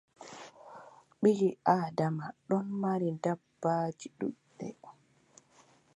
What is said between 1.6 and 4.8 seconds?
Aadama ɗon mari dabbaaji ɗuuɗɗi.